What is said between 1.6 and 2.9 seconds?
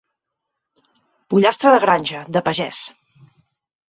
de granja, de pagès.